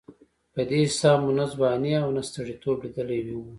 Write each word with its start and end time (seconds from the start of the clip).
په 0.53 0.61
دې 0.69 0.79
حساب 0.87 1.17
مو 1.23 1.31
نه 1.39 1.45
ځواني 1.53 1.91
او 2.03 2.07
نه 2.15 2.21
سړېتوب 2.31 2.77
لېدلې 2.83 3.19
وه. 3.37 3.47